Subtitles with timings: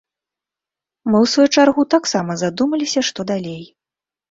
[1.09, 3.63] Мы, у сваю чаргу, таксама задумаліся, што далей.